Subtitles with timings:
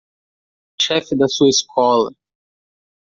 [0.81, 2.11] Chefe da sua escola